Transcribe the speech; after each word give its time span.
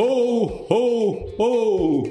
Ho, 0.00 0.64
ho, 0.70 1.34
ho! 1.36 2.04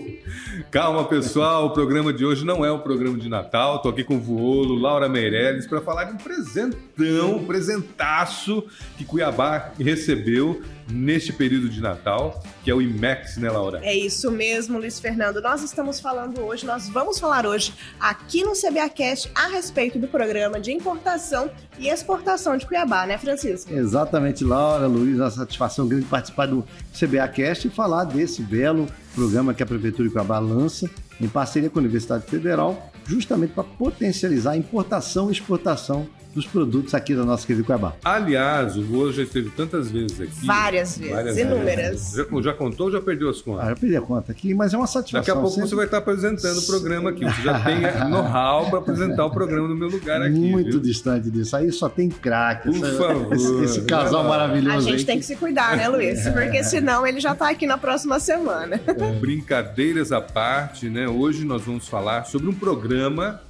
Calma, 0.70 1.06
pessoal, 1.06 1.68
o 1.68 1.70
programa 1.70 2.12
de 2.12 2.26
hoje 2.26 2.44
não 2.44 2.66
é 2.66 2.70
um 2.70 2.80
programa 2.80 3.18
de 3.18 3.30
Natal. 3.30 3.82
Tô 3.82 3.88
aqui 3.88 4.04
com 4.04 4.18
o 4.18 4.20
Vuolo, 4.20 4.76
Laura 4.76 5.08
Meirelles, 5.08 5.66
para 5.66 5.80
falar 5.80 6.04
de 6.04 6.12
um 6.12 6.18
presentão, 6.18 7.38
um 7.38 7.46
presentaço 7.46 8.62
que 8.98 9.06
Cuiabá 9.06 9.72
recebeu 9.80 10.62
neste 10.90 11.34
período 11.34 11.70
de 11.70 11.82
Natal, 11.82 12.44
que 12.64 12.72
é 12.72 12.74
o 12.74 12.82
IMEX, 12.82 13.38
né, 13.38 13.50
Laura? 13.50 13.80
É 13.84 13.96
isso 13.96 14.32
mesmo, 14.32 14.78
Luiz 14.78 15.00
Fernando. 15.00 15.42
Nós 15.42 15.64
estamos 15.64 16.00
falando 16.00 16.42
hoje, 16.42 16.66
nós 16.66 16.88
vamos 16.90 17.20
falar 17.20 17.46
hoje 17.46 17.74
aqui 18.00 18.44
no 18.44 18.54
CBAcast 18.54 19.30
a 19.36 19.48
respeito 19.48 20.00
do 20.00 20.08
programa 20.08 20.60
de 20.60 20.72
importação 20.72 21.50
e 21.78 21.90
exportação 21.90 22.58
de 22.58 22.66
Cuiabá, 22.66 23.06
né, 23.06 23.18
Francisco? 23.18 23.74
Exatamente, 23.74 24.44
Laura, 24.44 24.88
Luiz, 24.88 25.18
uma 25.18 25.30
satisfação 25.30 25.88
grande 25.88 26.06
participar 26.06 26.48
do 26.48 26.66
CBAcast 26.98 27.68
e 27.68 27.72
falar 27.72 28.06
desse 28.06 28.42
belo 28.42 28.88
programa 29.14 29.54
que 29.54 29.64
a 29.64 29.66
Prefeitura 29.66 30.08
de 30.08 30.14
Cuiabá 30.14 30.40
lança 30.40 30.90
em 31.20 31.28
parceria 31.28 31.70
com 31.70 31.80
a 31.80 31.82
Universidade 31.82 32.26
Federal, 32.28 32.92
justamente 33.06 33.54
para 33.54 33.64
potencializar 33.64 34.52
a 34.52 34.58
importação 34.58 35.30
e 35.30 35.32
exportação 35.34 36.08
dos 36.38 36.46
produtos 36.46 36.94
aqui 36.94 37.16
da 37.16 37.26
nossa 37.26 37.46
querida 37.46 37.66
Cuiabá. 37.66 37.96
Aliás, 38.06 38.78
o 38.78 38.84
Vô 38.84 39.12
já 39.12 39.24
esteve 39.24 39.50
tantas 39.50 39.90
vezes 39.90 40.22
aqui. 40.22 40.46
Várias 40.46 40.98
vezes, 40.98 41.14
várias 41.14 41.38
inúmeras. 41.38 42.14
Já, 42.16 42.42
já, 42.42 42.54
contou 42.54 42.86
ou 42.86 42.92
já 42.92 43.02
perdeu 43.02 43.28
as 43.28 43.42
contas? 43.42 43.66
Ah, 43.66 43.70
já 43.70 43.76
perdi 43.76 43.98
a 43.98 44.02
conta 44.02 44.32
aqui, 44.32 44.54
mas 44.54 44.72
é 44.74 44.78
uma 44.78 44.86
satisfação. 44.86 45.20
Daqui 45.20 45.32
a 45.32 45.34
pouco 45.34 45.50
sempre... 45.50 45.70
você 45.70 45.76
vai 45.76 45.86
estar 45.86 45.98
apresentando 45.98 46.60
o 46.60 46.66
programa 46.68 47.10
aqui. 47.10 47.26
Você 47.26 47.42
já 47.42 47.60
tem 47.60 47.82
know-how 48.10 48.70
para 48.70 48.80
apresentar 48.80 49.26
o 49.26 49.32
programa 49.32 49.68
no 49.68 49.76
meu 49.76 49.90
lugar 49.90 50.22
aqui. 50.22 50.52
Muito 50.52 50.72
viu? 50.72 50.80
distante 50.80 51.32
disso. 51.32 51.56
Aí 51.56 51.72
só 51.72 51.90
tem 51.90 52.08
craque. 52.08 52.70
Por 52.70 52.88
essa, 52.88 52.98
favor. 52.98 53.34
Esse, 53.34 53.64
esse 53.64 53.82
casal 53.82 54.24
maravilhoso. 54.24 54.78
A 54.78 54.82
gente 54.82 55.00
aí. 55.00 55.06
tem 55.06 55.20
que 55.20 55.26
se 55.26 55.36
cuidar, 55.36 55.76
né, 55.76 55.88
Luiz? 55.88 56.22
Porque 56.30 56.64
senão 56.64 57.06
ele 57.06 57.20
já 57.20 57.32
está 57.32 57.50
aqui 57.50 57.66
na 57.66 57.80
próxima 57.80 58.20
semana. 58.20 58.80
Brincadeiras 59.20 60.12
à 60.12 60.22
parte, 60.22 60.88
né? 60.88 61.08
Hoje 61.08 61.44
nós 61.44 61.64
vamos 61.64 61.88
falar 61.88 62.26
sobre 62.26 62.48
um 62.48 62.54
programa 62.54 63.42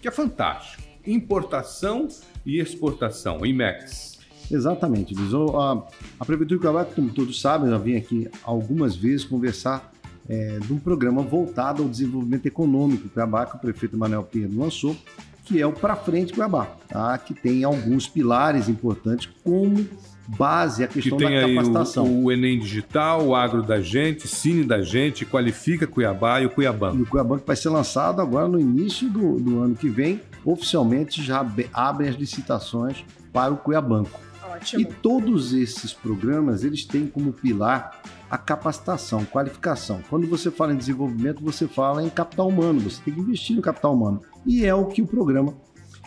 que 0.00 0.08
é 0.08 0.10
fantástico. 0.10 0.82
Importação 1.06 2.08
e 2.44 2.58
exportação, 2.58 3.44
IMEX. 3.44 4.18
Exatamente, 4.50 5.14
Luiz. 5.14 5.32
A, 5.34 5.82
a 6.20 6.24
Prefeitura 6.24 6.58
de 6.58 6.58
Cuiabá, 6.58 6.84
como 6.84 7.10
todos 7.10 7.40
sabem, 7.40 7.70
já 7.70 7.78
vim 7.78 7.96
aqui 7.96 8.28
algumas 8.42 8.94
vezes 8.94 9.24
conversar 9.24 9.92
é, 10.28 10.58
de 10.58 10.72
um 10.72 10.78
programa 10.78 11.22
voltado 11.22 11.82
ao 11.82 11.88
desenvolvimento 11.88 12.46
econômico 12.46 13.08
Cuiabá, 13.08 13.46
que 13.46 13.56
o 13.56 13.58
prefeito 13.58 13.96
Manuel 13.96 14.24
Pinheiro 14.24 14.58
lançou, 14.58 14.96
que 15.44 15.60
é 15.60 15.66
o 15.66 15.72
Pra 15.72 15.96
Frente 15.96 16.32
Cuiabá, 16.32 16.66
tá? 16.88 17.16
que 17.18 17.34
tem 17.34 17.64
alguns 17.64 18.08
pilares 18.08 18.68
importantes, 18.68 19.28
como 19.42 19.86
base 20.28 20.84
a 20.84 20.88
questão 20.88 21.18
que 21.18 21.24
tem 21.24 21.40
da 21.40 21.48
capacitação. 21.48 22.06
O, 22.06 22.24
o, 22.24 22.32
Enem 22.32 22.58
Digital, 22.58 23.26
o 23.26 23.34
Agro 23.34 23.62
da 23.62 23.80
Gente, 23.80 24.28
Cine 24.28 24.64
da 24.64 24.80
Gente, 24.82 25.26
Qualifica 25.26 25.86
Cuiabá 25.86 26.40
e 26.40 26.46
o 26.46 26.50
Cuiabá. 26.50 26.92
E 26.94 27.02
o 27.02 27.06
Cuiabá 27.06 27.38
que 27.38 27.46
vai 27.46 27.56
ser 27.56 27.70
lançado 27.70 28.20
agora 28.20 28.48
no 28.48 28.58
início 28.58 29.08
do, 29.08 29.38
do 29.38 29.60
ano 29.60 29.74
que 29.74 29.88
vem, 29.88 30.20
oficialmente 30.44 31.22
já 31.22 31.44
abrem 31.72 32.08
as 32.08 32.16
licitações 32.16 33.04
para 33.32 33.52
o 33.52 33.56
Cuiabanco. 33.56 34.31
Ótimo. 34.54 34.82
E 34.82 34.84
todos 34.84 35.52
esses 35.52 35.92
programas, 35.92 36.64
eles 36.64 36.84
têm 36.84 37.06
como 37.06 37.32
pilar 37.32 38.02
a 38.30 38.38
capacitação, 38.38 39.24
qualificação. 39.24 40.02
Quando 40.08 40.26
você 40.26 40.50
fala 40.50 40.72
em 40.72 40.76
desenvolvimento, 40.76 41.42
você 41.42 41.68
fala 41.68 42.02
em 42.02 42.08
capital 42.08 42.48
humano, 42.48 42.80
você 42.80 43.02
tem 43.02 43.14
que 43.14 43.20
investir 43.20 43.56
no 43.56 43.62
capital 43.62 43.94
humano. 43.94 44.22
E 44.46 44.64
é 44.64 44.74
o 44.74 44.86
que 44.86 45.02
o 45.02 45.06
programa 45.06 45.54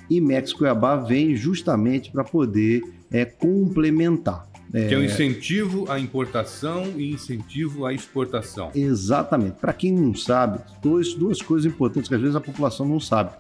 IMEX 0.10 0.54
Cuiabá 0.54 0.96
vem 0.96 1.36
justamente 1.36 2.12
para 2.12 2.24
poder 2.24 2.82
é, 3.12 3.26
complementar. 3.26 4.48
Que 4.72 4.94
é 4.94 4.98
o 4.98 5.00
um 5.00 5.04
incentivo 5.04 5.90
à 5.90 6.00
importação 6.00 6.86
e 6.98 7.14
incentivo 7.14 7.86
à 7.86 7.94
exportação. 7.94 8.72
Exatamente. 8.76 9.58
Para 9.58 9.72
quem 9.72 9.94
não 9.94 10.14
sabe, 10.14 10.60
dois, 10.82 11.14
duas 11.14 11.42
coisas 11.42 11.72
importantes 11.72 12.10
que 12.10 12.16
às 12.16 12.20
vezes 12.20 12.36
a 12.36 12.42
população 12.42 12.86
não 12.86 13.00
sabe. 13.00 13.32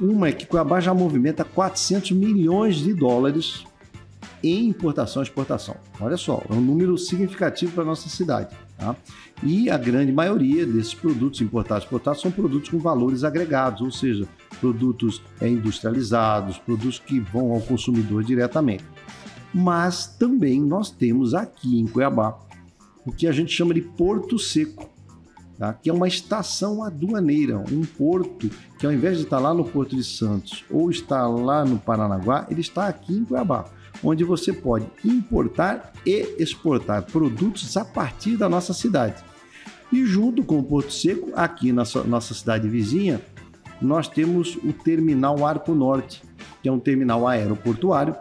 Uma 0.00 0.28
é 0.28 0.32
que 0.32 0.46
Cuiabá 0.46 0.80
já 0.80 0.94
movimenta 0.94 1.44
400 1.44 2.12
milhões 2.12 2.76
de 2.76 2.94
dólares 2.94 3.64
em 4.42 4.66
importação 4.68 5.22
e 5.22 5.24
exportação. 5.24 5.76
Olha 6.00 6.16
só, 6.16 6.42
é 6.48 6.52
um 6.52 6.60
número 6.60 6.96
significativo 6.98 7.72
para 7.72 7.82
a 7.82 7.86
nossa 7.86 8.08
cidade. 8.08 8.56
Tá? 8.76 8.96
E 9.42 9.70
a 9.70 9.78
grande 9.78 10.12
maioria 10.12 10.66
desses 10.66 10.94
produtos 10.94 11.40
importados 11.40 11.84
e 11.84 11.86
exportados 11.86 12.20
são 12.20 12.30
produtos 12.30 12.68
com 12.68 12.78
valores 12.78 13.24
agregados, 13.24 13.80
ou 13.80 13.90
seja, 13.90 14.26
produtos 14.60 15.22
industrializados, 15.40 16.58
produtos 16.58 16.98
que 16.98 17.20
vão 17.20 17.52
ao 17.52 17.60
consumidor 17.60 18.24
diretamente. 18.24 18.84
Mas 19.54 20.06
também 20.06 20.60
nós 20.60 20.90
temos 20.90 21.34
aqui 21.34 21.78
em 21.78 21.86
Cuiabá 21.86 22.38
o 23.04 23.12
que 23.12 23.26
a 23.26 23.32
gente 23.32 23.52
chama 23.52 23.74
de 23.74 23.82
Porto 23.82 24.38
Seco, 24.38 24.88
tá? 25.58 25.74
que 25.74 25.90
é 25.90 25.92
uma 25.92 26.08
estação 26.08 26.82
aduaneira, 26.82 27.58
um 27.58 27.82
porto 27.82 28.50
que 28.78 28.86
ao 28.86 28.92
invés 28.92 29.18
de 29.18 29.24
estar 29.24 29.38
lá 29.38 29.52
no 29.52 29.64
Porto 29.64 29.94
de 29.94 30.04
Santos 30.04 30.64
ou 30.70 30.90
estar 30.90 31.26
lá 31.26 31.64
no 31.64 31.78
Paranaguá, 31.78 32.46
ele 32.48 32.60
está 32.60 32.88
aqui 32.88 33.12
em 33.14 33.24
Cuiabá, 33.24 33.66
onde 34.02 34.24
você 34.24 34.52
pode 34.52 34.86
importar 35.04 35.92
e 36.04 36.34
exportar 36.38 37.02
produtos 37.04 37.76
a 37.76 37.84
partir 37.84 38.36
da 38.36 38.48
nossa 38.48 38.72
cidade. 38.72 39.22
E 39.92 40.04
junto 40.04 40.42
com 40.42 40.58
o 40.58 40.64
Porto 40.64 40.92
Seco, 40.92 41.30
aqui 41.34 41.72
na 41.72 41.84
nossa 42.06 42.34
cidade 42.34 42.68
vizinha, 42.68 43.20
nós 43.80 44.08
temos 44.08 44.56
o 44.56 44.72
Terminal 44.72 45.44
Arco 45.44 45.74
Norte, 45.74 46.22
que 46.62 46.68
é 46.68 46.72
um 46.72 46.78
terminal 46.78 47.26
aeroportuário 47.26 48.16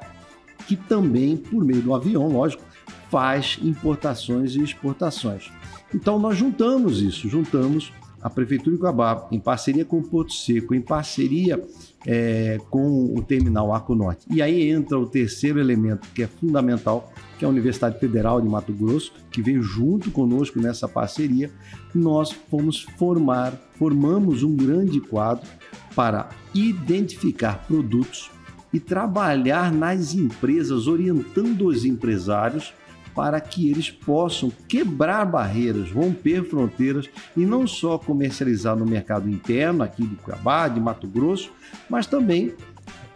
que 0.68 0.75
também, 0.75 1.38
por 1.38 1.64
meio 1.64 1.81
do 1.81 1.94
avião, 1.94 2.28
lógico, 2.28 2.63
faz 3.09 3.58
importações 3.62 4.56
e 4.56 4.63
exportações. 4.63 5.52
Então 5.94 6.18
nós 6.18 6.38
juntamos 6.38 7.02
isso, 7.02 7.28
juntamos 7.28 7.92
a 8.22 8.30
Prefeitura 8.30 8.76
de 8.76 8.80
Cuiabá, 8.80 9.28
em 9.32 9.40
parceria 9.40 9.84
com 9.84 10.00
o 10.00 10.04
Porto 10.04 10.34
Seco, 10.34 10.76
em 10.76 10.82
parceria 10.82 11.62
é, 12.06 12.59
com 12.70 13.14
o 13.16 13.22
Terminal 13.22 13.74
Arco 13.74 13.96
Norte. 13.96 14.26
E 14.30 14.42
aí 14.42 14.70
entra 14.70 14.98
o 14.98 15.06
terceiro 15.06 15.59
elemento 15.59 16.08
que 16.14 16.24
é 16.24 16.28
fundamental, 16.28 17.12
que 17.38 17.46
é 17.46 17.48
a 17.48 17.52
Universidade 17.52 18.00
Federal 18.00 18.40
de 18.42 18.48
Mato 18.48 18.74
Grosso, 18.74 19.14
que 19.31 19.42
veio 19.42 19.64
junto 19.64 20.12
conosco 20.12 20.60
nessa 20.60 20.88
parceria. 20.88 21.52
Nós 21.94 22.31
fomos 22.31 22.81
formar, 22.98 23.54
formamos 23.78 24.44
um 24.44 24.56
grande 24.56 25.00
quadro 25.00 25.48
para 25.96 26.30
identificar 26.54 27.66
produtos 27.68 28.31
e 28.74 28.80
trabalhar 28.80 29.72
nas 29.72 30.14
empresas, 30.14 30.88
orientando 30.88 31.68
os 31.68 31.84
empresários 31.84 32.74
para 33.16 33.40
que 33.40 33.70
eles 33.70 33.90
possam 33.90 34.52
quebrar 34.68 35.26
barreiras, 35.26 35.92
romper 35.92 36.44
fronteiras 36.44 37.10
e 37.36 37.42
não 37.42 37.68
só 37.68 37.98
comercializar 37.98 38.76
no 38.76 38.86
mercado 38.86 39.30
interno, 39.30 39.84
aqui 39.84 40.04
de 40.06 40.16
Cuiabá, 40.16 40.68
de 40.68 40.80
Mato 40.80 41.08
Grosso, 41.08 41.52
mas 41.90 42.08
também 42.08 42.54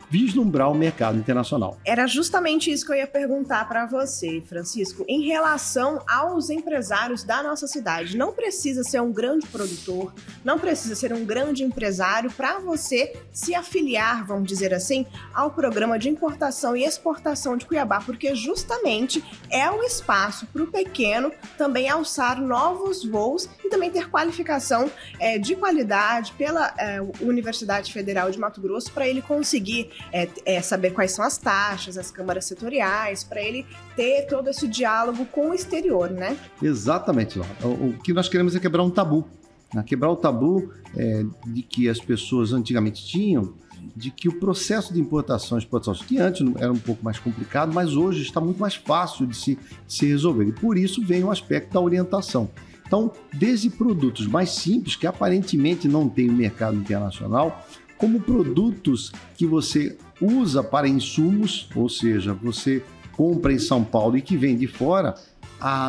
vislumbrar 0.10 0.72
o 0.72 0.76
mercado 0.76 1.18
internacional. 1.18 1.78
Era 1.86 2.08
justamente 2.08 2.72
isso 2.72 2.86
que 2.86 2.92
eu 2.92 2.98
ia 2.98 3.08
perguntar 3.08 3.68
para 3.68 3.86
você, 3.86 4.42
Francisco, 4.48 5.06
em 5.08 5.24
relação 5.24 6.02
aos 6.08 6.50
empresários 6.50 7.24
da 7.24 7.42
nossa 7.44 7.68
cidade. 7.68 8.18
Não 8.18 8.34
precisa 8.34 8.84
ser 8.84 9.02
um 9.02 9.12
grande 9.12 9.48
produtor, 9.48 10.14
não 10.44 10.60
precisa 10.60 10.96
ser 10.96 11.14
um 11.14 11.26
grande 11.26 11.64
empresário 11.64 12.32
para 12.32 12.60
você 12.60 13.16
se 13.32 13.56
afiliar, 13.56 14.26
vamos 14.26 14.48
dizer 14.48 14.74
assim, 14.74 15.06
ao 15.34 15.52
programa 15.52 15.98
de 15.98 16.10
importação 16.10 16.76
e 16.76 16.84
exportação 16.84 17.58
de 17.58 17.66
Cuiabá, 17.66 18.02
porque 18.02 18.36
justamente 18.36 19.24
é 19.50 19.70
o 19.70 19.84
espaço 19.84 20.46
para 20.48 20.64
o 20.64 20.68
pequeno 20.68 21.32
também 21.58 21.90
alçar 21.90 22.42
novos 22.42 23.04
voos 23.04 23.50
também 23.76 23.92
ter 23.92 24.10
qualificação 24.10 24.90
é, 25.20 25.38
de 25.38 25.54
qualidade 25.54 26.32
pela 26.38 26.74
é, 26.78 27.02
Universidade 27.20 27.92
Federal 27.92 28.32
de 28.32 28.40
Mato 28.40 28.62
Grosso 28.62 28.90
para 28.92 29.06
ele 29.06 29.22
conseguir 29.22 29.90
é, 30.14 30.30
é, 30.46 30.62
saber 30.62 30.92
quais 30.92 31.12
são 31.12 31.26
as 31.26 31.38
taxas, 31.38 31.98
as 31.98 32.10
câmaras 32.10 32.46
setoriais, 32.46 33.26
para 33.26 33.42
ele 33.42 33.66
ter 33.94 34.28
todo 34.28 34.50
esse 34.50 34.66
diálogo 34.66 35.26
com 35.26 35.50
o 35.50 35.54
exterior, 35.54 36.10
né? 36.10 36.38
Exatamente, 36.62 37.38
o 37.38 37.94
que 38.02 38.14
nós 38.14 38.30
queremos 38.30 38.56
é 38.56 38.60
quebrar 38.60 38.84
um 38.84 38.90
tabu. 38.90 39.28
Né? 39.74 39.84
Quebrar 39.86 40.10
o 40.10 40.16
tabu 40.16 40.72
é, 40.96 41.26
de 41.46 41.62
que 41.62 41.90
as 41.90 42.00
pessoas 42.00 42.54
antigamente 42.54 43.06
tinham, 43.06 43.54
de 43.94 44.10
que 44.10 44.30
o 44.30 44.40
processo 44.40 44.94
de 44.94 45.02
importação 45.02 45.58
e 45.58 45.62
exportação, 45.62 46.06
que 46.08 46.18
antes 46.18 46.46
era 46.58 46.72
um 46.72 46.80
pouco 46.80 47.04
mais 47.04 47.20
complicado, 47.20 47.74
mas 47.74 47.96
hoje 47.96 48.22
está 48.22 48.40
muito 48.40 48.60
mais 48.60 48.76
fácil 48.76 49.28
de 49.28 49.36
se, 49.36 49.56
de 49.56 49.94
se 49.94 50.06
resolver. 50.06 50.46
E 50.46 50.54
por 50.54 50.78
isso 50.78 51.04
vem 51.06 51.24
o 51.24 51.32
aspecto 51.32 51.74
da 51.74 51.82
orientação. 51.82 52.50
Então, 52.88 53.12
desde 53.34 53.70
produtos 53.70 54.28
mais 54.28 54.52
simples, 54.52 54.96
que 54.96 55.08
aparentemente 55.08 55.88
não 55.88 56.08
tem 56.08 56.30
mercado 56.30 56.78
internacional, 56.78 57.66
como 57.98 58.20
produtos 58.22 59.12
que 59.36 59.46
você 59.46 59.98
usa 60.22 60.64
para 60.64 60.88
insumos, 60.88 61.70
ou 61.76 61.90
seja, 61.90 62.34
você 62.34 62.84
compra 63.14 63.54
em 63.54 63.60
São 63.60 63.84
Paulo 63.84 64.18
e 64.18 64.22
que 64.22 64.38
vem 64.38 64.56
de 64.56 64.68
fora, 64.68 65.16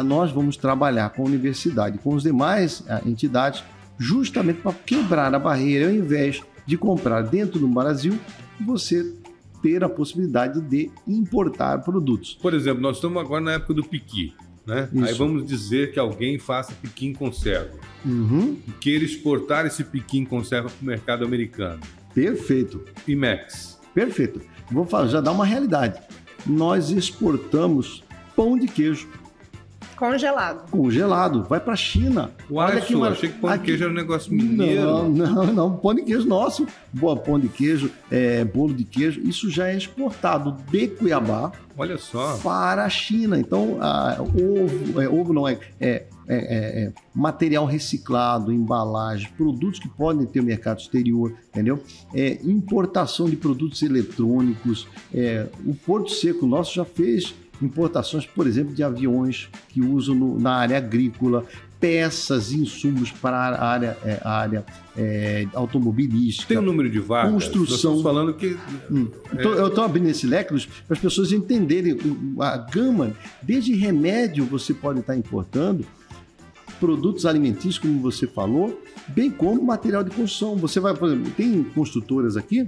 nós 0.05 0.31
vamos 0.31 0.57
trabalhar 0.57 1.11
com 1.11 1.23
a 1.23 1.27
universidade, 1.27 1.99
com 1.99 2.15
as 2.15 2.23
demais 2.23 2.85
entidades, 3.05 3.63
justamente 3.99 4.61
para 4.61 4.73
quebrar 4.73 5.35
a 5.35 5.39
barreira, 5.39 5.89
ao 5.89 5.95
invés 5.95 6.43
de 6.65 6.79
comprar 6.79 7.23
dentro 7.23 7.59
do 7.59 7.69
Brasil, 7.69 8.19
você 8.61 9.15
ter 9.63 9.83
a 9.83 9.89
possibilidade 9.89 10.61
de 10.61 10.91
importar 11.07 11.79
produtos. 11.83 12.39
Por 12.41 12.55
exemplo, 12.55 12.81
nós 12.81 12.97
estamos 12.97 13.21
agora 13.21 13.41
na 13.41 13.53
época 13.53 13.75
do 13.75 13.83
piqui. 13.83 14.35
Né? 14.67 14.89
Isso. 14.93 15.05
Aí 15.05 15.15
vamos 15.15 15.47
dizer 15.47 15.93
que 15.93 15.99
alguém 15.99 16.39
faça 16.39 16.73
piqui 16.83 17.07
em 17.07 17.13
conserva 17.13 17.71
Uhum, 18.05 18.57
e 18.67 18.71
queira 18.73 19.05
exportar 19.05 19.67
esse 19.67 19.83
piqui 19.85 20.19
em 20.19 20.25
conserva 20.25 20.69
para 20.69 20.83
o 20.83 20.87
mercado 20.87 21.25
americano. 21.25 21.81
perfeito. 22.15 22.85
IMEX. 23.07 23.79
Perfeito. 23.95 24.41
Vou 24.71 24.85
falar, 24.85 25.09
já 25.09 25.21
dar 25.21 25.33
uma 25.33 25.45
realidade. 25.47 26.01
Nós 26.47 26.91
exportamos 26.91 28.03
pão 28.35 28.59
de 28.59 28.67
queijo 28.69 29.09
Congelado. 29.97 30.71
congelado, 30.71 31.45
vai 31.49 31.59
para 31.59 31.73
a 31.73 31.77
China. 31.77 32.31
Uai, 32.51 32.81
que 32.83 32.93
só, 32.93 32.99
mara- 32.99 33.13
achei 33.15 33.29
que 33.31 33.39
pão 33.39 33.51
de 33.57 33.59
queijo 33.65 33.83
era 33.85 33.93
um 33.93 33.97
negócio 33.97 34.33
mineiro. 34.33 35.09
Não, 35.09 35.09
não, 35.09 35.47
não. 35.53 35.77
Pão 35.77 35.95
de 35.95 36.03
queijo 36.03 36.27
nosso. 36.29 36.67
Boa, 36.93 37.17
pão 37.17 37.39
de 37.41 37.49
queijo, 37.49 37.91
é, 38.11 38.45
bolo 38.45 38.75
de 38.75 38.85
queijo, 38.85 39.21
isso 39.23 39.51
já 39.51 39.69
é 39.69 39.77
exportado 39.77 40.57
de 40.71 40.89
Cuiabá 40.89 41.53
Olha 41.77 41.99
só. 41.99 42.39
para 42.43 42.85
a 42.85 42.89
China. 42.91 43.39
Então, 43.39 43.79
ah, 43.81 44.17
ovo, 44.21 45.01
é, 45.01 45.09
ovo 45.09 45.33
não 45.33 45.47
é, 45.49 45.59
é, 45.81 45.89
é- 45.89 46.05
é- 46.29 46.85
é 46.87 46.93
material 47.15 47.65
reciclado, 47.67 48.53
embalagem, 48.53 49.29
produtos 49.37 49.79
que 49.79 49.89
podem 49.89 50.27
ter 50.27 50.43
mercado 50.43 50.79
exterior, 50.81 51.33
entendeu? 51.51 51.83
É, 52.15 52.39
importação 52.45 53.29
de 53.29 53.37
produtos 53.37 53.83
eletrônicos. 53.83 54.87
é, 55.15 55.47
o 55.65 55.75
Porto 55.75 56.11
Seco 56.11 56.47
nosso 56.47 56.75
já 56.75 56.85
fez 56.85 57.35
importações, 57.63 58.27
por 58.27 58.47
exemplo, 58.47 58.75
de 58.75 58.83
aviões 58.83 59.49
que 59.69 59.81
usam 59.81 60.15
no- 60.15 60.39
na 60.39 60.55
área 60.55 60.77
agrícola, 60.77 61.45
peças, 61.81 62.53
insumos 62.53 63.11
para 63.11 63.37
a 63.37 63.65
área, 63.69 63.97
é, 64.05 64.21
área 64.25 64.65
é, 64.97 65.47
automobilística. 65.53 66.49
Tem 66.49 66.59
um 66.59 66.63
número 66.63 66.89
de 66.89 66.99
vagas? 66.99 67.33
Construção. 67.33 68.03
Falando 68.03 68.33
que 68.35 68.57
Hum. 68.91 69.09
Então, 69.33 69.53
Eu 69.53 69.69
estou 69.69 69.85
abrindo 69.85 70.09
esse 70.09 70.27
leque 70.27 70.55
para 70.87 70.95
as 70.95 70.99
pessoas 71.01 71.33
entenderem 71.33 71.97
a 72.41 72.57
gama. 72.57 73.13
Desde 73.43 73.75
remédio 73.75 74.45
você 74.47 74.73
pode 74.73 75.01
estar 75.01 75.17
importando, 75.17 75.85
produtos 76.81 77.25
alimentícios, 77.27 77.79
como 77.79 78.01
você 78.01 78.27
falou, 78.27 78.83
bem 79.09 79.31
como 79.31 79.63
material 79.63 80.03
de 80.05 80.11
construção. 80.11 80.57
Você 80.57 80.81
vai, 80.81 80.95
por 80.95 81.09
exemplo, 81.11 81.31
tem 81.37 81.63
construtoras 81.63 82.37
aqui 82.37 82.67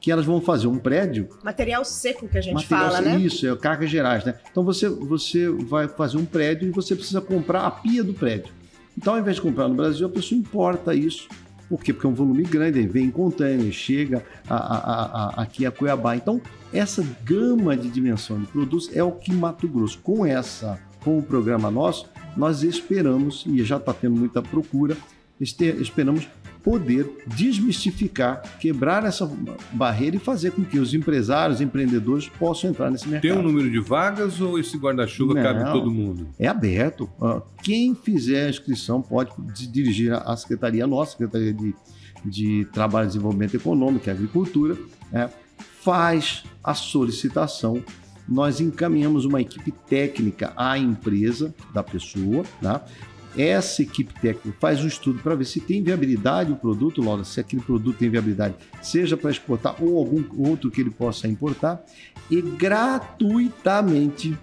que 0.00 0.10
elas 0.10 0.24
vão 0.24 0.40
fazer 0.40 0.66
um 0.66 0.78
prédio 0.78 1.28
Material 1.44 1.84
seco 1.84 2.26
que 2.26 2.38
a 2.38 2.40
gente 2.40 2.66
fala, 2.66 3.00
né? 3.00 3.18
Isso, 3.18 3.46
é 3.46 3.54
cargas 3.56 3.90
gerais, 3.90 4.24
né? 4.24 4.34
Então 4.50 4.64
você, 4.64 4.88
você 4.88 5.48
vai 5.48 5.86
fazer 5.88 6.16
um 6.16 6.24
prédio 6.24 6.68
e 6.68 6.70
você 6.70 6.96
precisa 6.96 7.20
comprar 7.20 7.66
a 7.66 7.70
pia 7.70 8.02
do 8.02 8.14
prédio. 8.14 8.52
Então, 8.96 9.14
ao 9.14 9.20
invés 9.20 9.36
de 9.36 9.42
comprar 9.42 9.68
no 9.68 9.74
Brasil, 9.74 10.06
a 10.06 10.10
pessoa 10.10 10.38
importa 10.38 10.94
isso. 10.94 11.28
Por 11.68 11.82
quê? 11.82 11.92
Porque 11.92 12.06
é 12.06 12.10
um 12.10 12.14
volume 12.14 12.42
grande, 12.42 12.84
vem 12.86 13.04
em 13.04 13.10
container, 13.10 13.70
chega 13.72 14.24
a- 14.48 14.56
a- 14.56 15.04
a- 15.38 15.42
aqui 15.42 15.64
a 15.64 15.70
Cuiabá. 15.70 16.16
Então, 16.16 16.40
essa 16.72 17.04
gama 17.22 17.76
de 17.76 17.88
dimensão 17.88 18.40
de 18.40 18.46
produtos 18.48 18.90
é 18.94 19.02
o 19.04 19.12
que 19.12 19.32
Mato 19.32 19.68
Grosso, 19.68 19.98
com 20.02 20.26
essa, 20.26 20.80
com 21.04 21.16
o 21.18 21.22
programa 21.22 21.70
nosso, 21.70 22.06
nós 22.36 22.62
esperamos, 22.64 23.44
e 23.46 23.62
já 23.62 23.76
está 23.76 23.92
tendo 23.94 24.16
muita 24.16 24.42
procura, 24.42 24.96
este- 25.40 25.76
esperamos 25.80 26.26
poder 26.62 27.08
desmistificar, 27.26 28.42
quebrar 28.58 29.04
essa 29.04 29.30
barreira 29.72 30.16
e 30.16 30.18
fazer 30.18 30.52
com 30.52 30.64
que 30.64 30.78
os 30.78 30.94
empresários, 30.94 31.60
empreendedores 31.60 32.28
possam 32.28 32.70
entrar 32.70 32.90
nesse 32.90 33.08
mercado. 33.08 33.22
tem 33.32 33.38
um 33.38 33.42
número 33.42 33.70
de 33.70 33.80
vagas 33.80 34.40
ou 34.40 34.58
esse 34.58 34.76
guarda-chuva 34.76 35.34
cabe 35.34 35.64
todo 35.72 35.90
mundo? 35.90 36.28
É 36.38 36.46
aberto. 36.46 37.08
Ah, 37.20 37.42
Quem 37.62 37.94
fizer 37.94 38.46
a 38.46 38.50
inscrição 38.50 39.00
pode 39.00 39.30
se 39.54 39.66
dirigir 39.66 40.12
à 40.12 40.36
secretaria 40.36 40.86
nossa, 40.86 41.12
Secretaria 41.12 41.52
de, 41.52 41.74
de 42.24 42.64
Trabalho 42.72 43.04
e 43.04 43.08
Desenvolvimento 43.08 43.54
Econômico 43.54 44.08
e 44.08 44.10
Agricultura, 44.10 44.76
né? 45.10 45.30
faz 45.80 46.44
a 46.62 46.74
solicitação. 46.74 47.82
Nós 48.28 48.60
encaminhamos 48.60 49.24
uma 49.24 49.40
equipe 49.40 49.72
técnica 49.88 50.52
à 50.56 50.78
empresa 50.78 51.52
da 51.74 51.82
pessoa, 51.82 52.44
tá? 52.62 52.84
Essa 53.36 53.82
equipe 53.82 54.12
técnica 54.20 54.56
faz 54.58 54.82
um 54.82 54.88
estudo 54.88 55.20
para 55.22 55.34
ver 55.34 55.44
se 55.44 55.60
tem 55.60 55.82
viabilidade 55.82 56.50
o 56.50 56.56
produto, 56.56 57.02
Laura, 57.02 57.24
se 57.24 57.38
aquele 57.38 57.62
produto 57.62 57.98
tem 57.98 58.10
viabilidade, 58.10 58.54
seja 58.82 59.16
para 59.16 59.30
exportar 59.30 59.76
ou 59.80 59.98
algum 59.98 60.24
outro 60.48 60.70
que 60.70 60.80
ele 60.80 60.90
possa 60.90 61.28
importar, 61.28 61.84
e 62.30 62.40
gratuitamente 62.42 64.36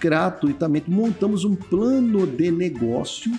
gratuitamente 0.00 0.90
montamos 0.90 1.44
um 1.44 1.56
plano 1.56 2.26
de 2.26 2.50
negócio 2.50 3.32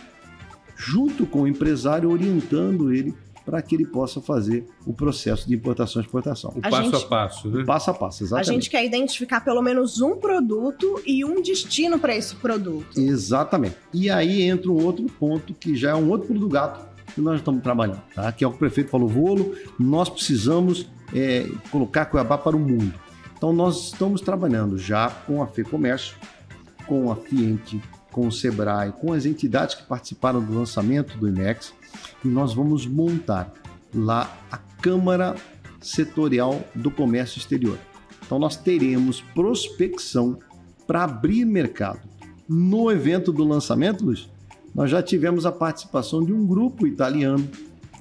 junto 0.76 1.26
com 1.26 1.42
o 1.42 1.48
empresário, 1.48 2.10
orientando 2.10 2.92
ele 2.94 3.14
para 3.50 3.64
que 3.64 3.74
ele 3.74 3.86
possa 3.86 4.22
fazer 4.22 4.64
o 4.86 4.94
processo 4.94 5.48
de 5.48 5.56
importação 5.56 6.00
e 6.00 6.06
exportação. 6.06 6.52
O 6.56 6.60
A 6.60 6.70
passo 6.70 6.84
gente- 6.92 7.04
a 7.04 7.08
passo, 7.08 7.48
né? 7.50 7.64
Passo 7.66 7.90
a 7.90 7.94
passo, 7.96 8.24
A 8.24 8.26
exatamente. 8.28 8.52
gente 8.54 8.70
quer 8.70 8.86
identificar 8.86 9.42
pelo 9.42 9.60
menos 9.64 10.00
um 10.02 10.16
produto 10.18 11.02
e 11.04 11.26
um 11.26 11.42
destino 11.42 11.98
para 11.98 12.16
esse 12.16 12.36
produto. 12.36 13.00
Exatamente. 13.00 13.76
E 13.92 14.08
aí 14.08 14.44
entra 14.44 14.70
um 14.70 14.86
outro 14.86 15.06
ponto 15.20 15.52
que 15.56 15.76
já 15.76 15.90
é 15.92 15.96
um 15.96 16.10
outro 16.10 16.28
pulo 16.28 16.40
do 16.42 16.48
gato 16.48 16.88
que 17.16 17.22
nós 17.22 17.40
estamos 17.40 17.64
trabalhando, 17.64 18.04
tá? 18.14 18.32
Que 18.32 18.44
é 18.44 18.48
o 18.48 18.52
que 18.52 18.58
o 18.58 18.60
prefeito 18.60 18.92
falou, 18.92 19.08
Volo, 19.08 19.56
nós 19.80 20.10
precisamos 20.10 20.86
é, 21.12 21.50
colocar 21.72 22.06
Cuiabá 22.06 22.38
para 22.38 22.56
o 22.56 22.60
mundo. 22.60 22.94
Então 23.36 23.52
nós 23.52 23.86
estamos 23.86 24.22
trabalhando 24.22 24.78
já 24.78 25.10
com 25.10 25.42
a 25.42 25.48
FEComércio, 25.48 26.16
com 26.86 27.12
a 27.12 27.16
Fiente, 27.16 27.82
com 28.12 28.28
o 28.28 28.32
Sebrae, 28.32 28.92
com 28.92 29.12
as 29.12 29.26
entidades 29.26 29.74
que 29.74 29.84
participaram 29.84 30.40
do 30.40 30.54
lançamento 30.54 31.18
do 31.18 31.28
IMEX, 31.28 31.74
e 32.24 32.28
nós 32.28 32.54
vamos 32.54 32.86
montar 32.86 33.54
lá 33.94 34.38
a 34.52 34.58
Câmara 34.58 35.36
Setorial 35.82 36.62
do 36.76 36.92
Comércio 36.92 37.40
Exterior. 37.40 37.78
Então 38.26 38.38
nós 38.38 38.56
teremos 38.56 39.22
prospecção 39.22 40.38
para 40.86 41.04
abrir 41.04 41.46
mercado. 41.46 42.02
No 42.48 42.92
evento 42.92 43.32
do 43.32 43.44
lançamento, 43.44 44.06
Luiz, 44.06 44.30
nós 44.74 44.90
já 44.90 45.02
tivemos 45.02 45.46
a 45.46 45.52
participação 45.52 46.24
de 46.24 46.34
um 46.34 46.46
grupo 46.46 46.88
italiano 46.88 47.48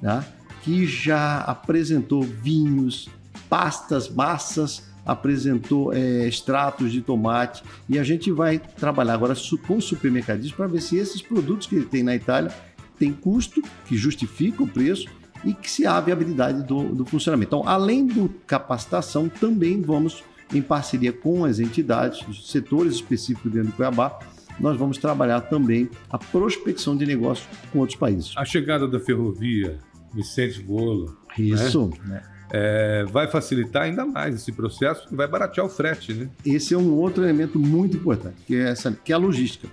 tá? 0.01 0.25
que 0.63 0.87
já 0.87 1.39
apresentou 1.41 2.23
vinhos, 2.23 3.09
pastas, 3.49 4.09
massas, 4.09 4.83
apresentou 5.05 5.93
é, 5.93 6.29
extratos 6.29 6.93
de 6.93 7.01
tomate 7.01 7.63
e 7.89 7.99
a 7.99 8.05
gente 8.05 8.31
vai 8.31 8.59
trabalhar 8.59 9.15
agora 9.15 9.35
com 9.67 9.81
supermercadistas 9.81 10.55
para 10.55 10.67
ver 10.67 10.83
se 10.83 10.97
esses 10.97 11.23
produtos 11.23 11.67
que 11.67 11.77
ele 11.77 11.87
tem 11.87 12.03
na 12.03 12.15
Itália 12.15 12.53
têm 12.99 13.13
custo 13.13 13.63
que 13.87 13.97
justifica 13.97 14.63
o 14.63 14.67
preço 14.67 15.09
e 15.45 15.55
que 15.55 15.71
se 15.71 15.87
há 15.87 16.01
viabilidade 16.01 16.63
do, 16.65 16.95
do 16.95 17.05
funcionamento. 17.05 17.57
Então, 17.57 17.69
além 17.69 18.07
do 18.07 18.29
capacitação, 18.47 19.29
também 19.29 19.81
vamos 19.81 20.23
em 20.53 20.63
parceria 20.63 21.13
com 21.13 21.45
as 21.45 21.59
entidades, 21.61 22.27
os 22.27 22.51
setores 22.51 22.95
específicos 22.95 23.53
dentro 23.53 23.69
do 23.69 23.75
Cuiabá, 23.75 24.19
nós 24.59 24.77
vamos 24.77 24.99
trabalhar 24.99 25.43
também 25.43 25.89
a 26.11 26.19
prospecção 26.19 26.97
de 26.97 27.07
negócios 27.07 27.47
com 27.71 27.79
outros 27.79 27.99
países. 27.99 28.33
A 28.37 28.45
chegada 28.45 28.89
da 28.89 28.99
ferrovia, 28.99 29.79
Vicente 30.13 30.61
Volo, 30.61 31.17
Isso. 31.39 31.91
né? 32.07 32.23
é, 32.51 33.05
vai 33.11 33.29
facilitar 33.29 33.85
ainda 33.85 34.05
mais 34.05 34.35
esse 34.35 34.53
processo 34.53 35.07
e 35.13 35.17
vai 35.17 35.29
baratear 35.29 35.67
o 35.67 35.69
frete, 35.69 36.15
né? 36.15 36.29
Esse 36.45 36.75
é 36.75 36.79
um 36.79 36.93
outro 36.93 37.23
elemento 37.23 37.59
muito 37.59 37.97
importante, 37.97 38.37
que 38.47 38.57
é, 38.57 38.71
essa, 38.71 38.93
que 38.93 39.13
é 39.13 39.15
a 39.15 39.19
logística. 39.19 39.69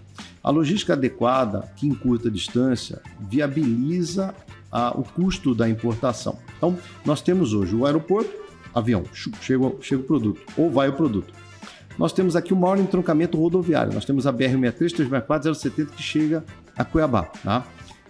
A 0.45 0.51
logística 0.51 0.93
adequada, 0.93 1.67
que 1.75 1.87
encurta 1.87 2.27
a 2.27 2.31
distância, 2.31 3.01
viabiliza 3.19 4.35
a- 4.71 4.91
o 4.91 5.03
custo 5.03 5.55
da 5.55 5.67
importação. 5.67 6.37
Então, 6.55 6.77
nós 7.03 7.19
temos 7.19 7.51
hoje 7.51 7.75
o 7.75 7.83
aeroporto, 7.83 8.29
avião, 8.71 9.03
chega, 9.41 9.65
o- 9.65 9.77
chega 9.81 10.01
o 10.03 10.05
produto, 10.05 10.39
ou 10.55 10.69
vai 10.69 10.87
o 10.87 10.93
produto. 10.93 11.33
Nós 11.97 12.13
temos 12.13 12.35
aqui 12.35 12.53
o 12.53 12.55
maior 12.55 12.77
entroncamento 12.77 13.39
rodoviário. 13.39 13.91
Nós 13.91 14.05
temos 14.05 14.27
a 14.27 14.31
BR-63, 14.31 14.93
364, 14.93 15.55
070 15.55 15.91
que 15.93 16.03
chega 16.03 16.43
a 16.77 16.85
Cuiabá. 16.85 17.23
Tá? 17.23 17.65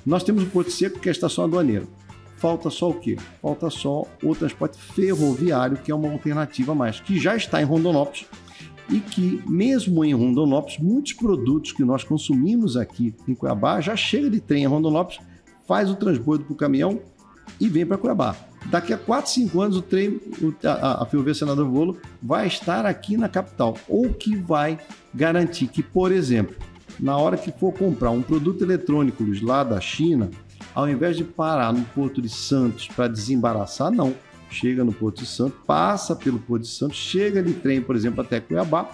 Nós 0.05 0.21
temos 0.23 0.43
o 0.43 0.47
Porto 0.47 0.71
Seco, 0.71 0.99
que 0.99 1.07
é 1.07 1.11
a 1.11 1.13
estação 1.13 1.45
aduaneira. 1.45 1.85
Falta 2.37 2.69
só 2.69 2.89
o 2.89 2.95
quê? 2.95 3.15
Falta 3.41 3.69
só 3.69 4.03
o 4.21 4.35
transporte 4.35 4.77
ferroviário, 4.77 5.77
que 5.77 5.89
é 5.89 5.95
uma 5.95 6.11
alternativa 6.11 6.73
a 6.73 6.75
mais, 6.75 6.99
que 6.99 7.17
já 7.17 7.35
está 7.35 7.61
em 7.61 7.65
Rondonópolis 7.65 8.25
e 8.89 8.99
que, 8.99 9.41
mesmo 9.47 10.03
em 10.03 10.13
Rondonópolis, 10.13 10.77
muitos 10.79 11.13
produtos 11.13 11.71
que 11.71 11.83
nós 11.83 12.03
consumimos 12.03 12.77
aqui 12.77 13.13
em 13.27 13.33
Cuiabá 13.33 13.81
já 13.81 13.95
chega 13.95 14.29
de 14.29 14.39
trem 14.39 14.63
em 14.63 14.67
Rondonópolis, 14.67 15.19
faz 15.67 15.89
o 15.89 15.95
transbordo 15.95 16.45
para 16.45 16.53
o 16.53 16.57
caminhão 16.57 16.99
e 17.59 17.67
vem 17.67 17.85
para 17.85 17.97
Cuiabá. 17.97 18.35
Daqui 18.67 18.93
a 18.93 18.97
4, 18.97 19.31
5 19.31 19.61
anos, 19.61 19.77
o 19.77 19.81
trem, 19.81 20.19
a, 20.63 21.03
a 21.03 21.05
Ferrovia 21.05 21.33
Senador 21.33 21.69
Volo 21.69 21.97
vai 22.21 22.47
estar 22.47 22.85
aqui 22.85 23.15
na 23.15 23.29
capital, 23.29 23.77
ou 23.87 24.11
que 24.11 24.35
vai 24.35 24.79
garantir 25.13 25.67
que, 25.67 25.83
por 25.83 26.11
exemplo, 26.11 26.55
na 26.99 27.15
hora 27.17 27.37
que 27.37 27.51
for 27.51 27.71
comprar 27.73 28.09
um 28.09 28.21
produto 28.21 28.63
eletrônico 28.63 29.23
lá 29.43 29.63
da 29.63 29.79
China, 29.79 30.31
ao 30.73 30.89
invés 30.89 31.15
de 31.15 31.23
parar 31.23 31.71
no 31.73 31.83
Porto 31.85 32.21
de 32.21 32.29
Santos 32.29 32.87
para 32.87 33.07
desembaraçar, 33.07 33.91
não. 33.91 34.13
Chega 34.49 34.83
no 34.83 34.93
Porto 34.93 35.21
de 35.21 35.27
Santos, 35.27 35.57
passa 35.65 36.15
pelo 36.15 36.39
Porto 36.39 36.63
de 36.63 36.69
Santos, 36.69 36.97
chega 36.97 37.41
de 37.41 37.53
trem, 37.53 37.81
por 37.81 37.95
exemplo, 37.95 38.21
até 38.21 38.39
Cuiabá 38.39 38.89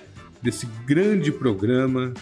desse 0.41 0.67
grande 0.85 1.31
programa 1.31 2.13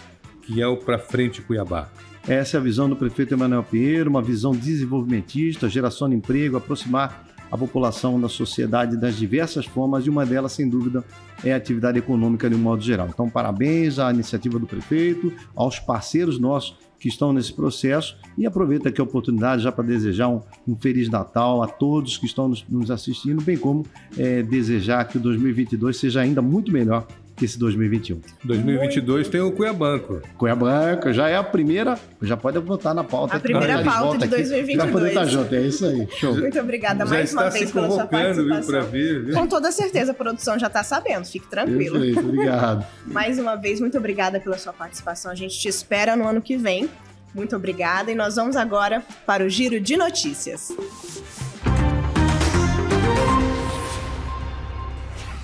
que 0.42 0.62
é 0.62 0.66
o 0.66 0.76
Pra 0.76 0.98
Frente 0.98 1.42
Cuiabá. 1.42 1.90
Essa 2.26 2.56
é 2.56 2.60
a 2.60 2.62
visão 2.62 2.88
do 2.88 2.96
prefeito 2.96 3.34
Emanuel 3.34 3.62
Pinheiro, 3.62 4.10
uma 4.10 4.22
visão 4.22 4.52
desenvolvimentista, 4.52 5.68
geração 5.68 6.08
de 6.08 6.14
emprego, 6.16 6.56
aproximar 6.56 7.27
a 7.50 7.56
população 7.56 8.20
da 8.20 8.28
sociedade 8.28 8.96
das 8.96 9.16
diversas 9.16 9.66
formas, 9.66 10.06
e 10.06 10.10
uma 10.10 10.24
delas, 10.26 10.52
sem 10.52 10.68
dúvida, 10.68 11.04
é 11.44 11.52
a 11.52 11.56
atividade 11.56 11.98
econômica 11.98 12.48
de 12.48 12.56
um 12.56 12.58
modo 12.58 12.82
geral. 12.82 13.08
Então, 13.08 13.28
parabéns 13.28 13.98
à 13.98 14.12
iniciativa 14.12 14.58
do 14.58 14.66
prefeito, 14.66 15.32
aos 15.54 15.78
parceiros 15.78 16.38
nossos 16.38 16.76
que 16.98 17.08
estão 17.08 17.32
nesse 17.32 17.52
processo, 17.52 18.16
e 18.36 18.44
aproveito 18.44 18.88
aqui 18.88 19.00
a 19.00 19.04
oportunidade 19.04 19.62
já 19.62 19.70
para 19.70 19.84
desejar 19.84 20.28
um, 20.28 20.40
um 20.66 20.74
Feliz 20.74 21.08
Natal 21.08 21.62
a 21.62 21.68
todos 21.68 22.18
que 22.18 22.26
estão 22.26 22.48
nos, 22.48 22.64
nos 22.68 22.90
assistindo, 22.90 23.40
bem 23.40 23.56
como 23.56 23.86
eh, 24.16 24.42
desejar 24.42 25.04
que 25.06 25.16
o 25.16 25.20
2022 25.20 25.96
seja 25.96 26.20
ainda 26.20 26.42
muito 26.42 26.72
melhor 26.72 27.06
esse 27.44 27.58
2021. 27.58 28.20
2022 28.44 29.28
tem 29.28 29.40
o 29.40 29.52
Cuiabanco. 29.52 30.20
Cuiabá 30.36 30.98
já 31.12 31.28
é 31.28 31.36
a 31.36 31.42
primeira, 31.44 31.98
já 32.22 32.36
pode 32.36 32.58
botar 32.60 32.94
na 32.94 33.04
pauta. 33.04 33.36
A 33.36 33.40
primeira 33.40 33.82
Tá 33.82 33.90
pauta 33.90 34.18
de 34.18 34.24
aqui, 34.24 34.36
2022. 34.36 34.76
Pra 34.82 34.92
poder 34.92 35.08
estar 35.08 35.24
junto, 35.26 35.54
é 35.54 35.60
isso 35.62 35.86
aí. 35.86 36.08
Show. 36.18 36.36
Muito 36.36 36.58
obrigada 36.58 37.04
Já 37.06 37.14
mais 37.14 37.32
uma 37.32 37.50
vez 37.50 37.70
pela 37.70 37.90
sua 37.90 38.06
participação. 38.06 38.82
vir, 38.90 39.24
viu? 39.24 39.34
Com 39.34 39.46
toda 39.46 39.70
certeza, 39.72 40.12
a 40.12 40.14
produção 40.14 40.58
já 40.58 40.66
está 40.68 40.82
sabendo, 40.82 41.24
fique 41.26 41.48
tranquilo. 41.48 42.00
Perfeito, 42.00 42.20
obrigado. 42.28 42.86
Mais 43.06 43.38
uma 43.38 43.56
vez, 43.56 43.80
muito 43.80 43.96
obrigada 43.98 44.40
pela 44.40 44.58
sua 44.58 44.72
participação. 44.72 45.30
A 45.30 45.34
gente 45.34 45.58
te 45.58 45.68
espera 45.68 46.16
no 46.16 46.26
ano 46.26 46.40
que 46.42 46.56
vem. 46.56 46.88
Muito 47.34 47.54
obrigada. 47.54 48.10
E 48.10 48.14
nós 48.14 48.36
vamos 48.36 48.56
agora 48.56 49.02
para 49.26 49.44
o 49.44 49.48
Giro 49.48 49.78
de 49.78 49.96
Notícias. 49.96 50.72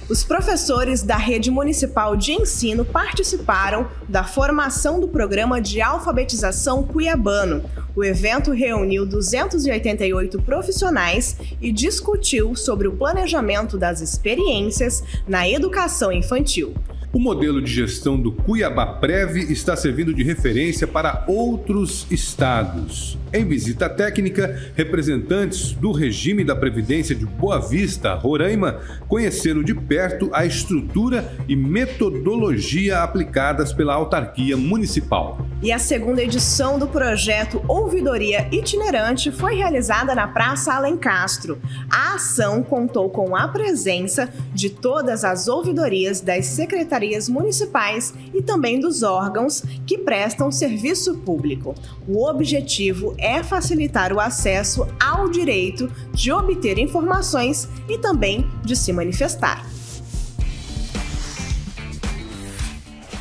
Os 0.07 0.23
professores 0.23 1.03
da 1.03 1.17
rede 1.17 1.51
municipal 1.51 2.15
de 2.15 2.33
ensino 2.33 2.85
participaram 2.85 3.89
da 4.07 4.23
formação 4.23 5.01
do 5.01 5.09
programa 5.09 5.63
de 5.63 5.81
alfabetização 5.81 6.83
cuiabano. 6.83 7.65
O 7.97 8.05
evento 8.05 8.51
reuniu 8.51 9.07
288 9.07 10.43
profissionais 10.43 11.39
e 11.59 11.73
discutiu 11.73 12.55
sobre 12.55 12.87
o 12.87 12.97
planejamento 12.97 13.79
das 13.79 14.03
experiências 14.03 15.03
na 15.27 15.49
educação 15.49 16.13
infantil. 16.13 16.75
O 17.15 17.21
modelo 17.21 17.63
de 17.63 17.73
gestão 17.73 18.21
do 18.21 18.33
Cuiabá 18.33 18.85
Prev 18.85 19.37
está 19.37 19.77
servindo 19.77 20.13
de 20.13 20.25
referência 20.25 20.85
para 20.85 21.25
outros 21.29 22.09
estados. 22.11 23.17
Em 23.33 23.47
visita 23.47 23.89
técnica, 23.89 24.73
representantes 24.75 25.71
do 25.75 25.93
regime 25.93 26.43
da 26.43 26.57
Previdência 26.57 27.15
de 27.15 27.25
Boa 27.25 27.61
Vista, 27.61 28.15
Roraima, 28.15 28.81
conheceram 29.07 29.63
de 29.63 29.73
perto 29.73 30.29
a 30.33 30.45
estrutura 30.45 31.33
e 31.49 31.55
metodologia 31.55 32.99
aplicadas 33.05 33.73
pela 33.73 33.95
autarquia 33.95 34.57
municipal. 34.57 35.39
E 35.65 35.73
a 35.73 35.79
segunda 35.79 36.23
edição 36.23 36.79
do 36.79 36.87
projeto 36.87 37.65
Ouvidoria 37.67 38.47
Itinerante 38.53 39.33
foi 39.33 39.55
realizada 39.55 40.15
na 40.15 40.29
Praça 40.29 40.75
Alencastro. 40.75 41.59
A 41.91 42.17
ação 42.17 42.63
contou 42.63 43.09
com 43.09 43.35
a 43.35 43.49
presença 43.49 44.29
de 44.53 44.69
todas 44.69 45.25
as 45.25 45.49
ouvidorias 45.49 46.21
das 46.21 46.45
secretarias 46.45 47.31
municipais 47.31 48.13
e 48.35 48.43
também 48.43 48.79
dos 48.79 49.03
órgãos 49.03 49.63
que 49.87 49.97
prestam 49.97 50.53
serviço 50.53 51.17
público. 51.21 51.75
O 52.07 52.29
objetivo 52.29 53.15
é 53.17 53.43
facilitar 53.43 54.13
o 54.13 54.21
acesso 54.21 54.87
ao 55.03 55.31
direito 55.31 55.91
de 56.13 56.31
obter 56.31 56.79
informações 56.79 57.71
e 57.89 57.97
também 57.97 58.47
de 58.63 58.77
se 58.77 58.93
manifestar. 58.93 59.65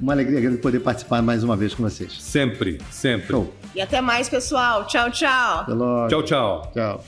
uma 0.00 0.12
alegria 0.12 0.40
grande 0.40 0.58
poder 0.58 0.80
participar 0.80 1.20
mais 1.20 1.42
uma 1.42 1.56
vez 1.56 1.74
com 1.74 1.82
vocês. 1.82 2.22
Sempre, 2.22 2.80
sempre. 2.92 3.26
Show. 3.28 3.52
E 3.74 3.80
até 3.80 4.00
mais, 4.00 4.28
pessoal. 4.28 4.86
Tchau, 4.86 5.10
tchau. 5.10 5.60
Até 5.60 5.72
logo. 5.74 6.08
Tchau, 6.08 6.22
tchau. 6.22 6.72
Tchau. 6.72 7.04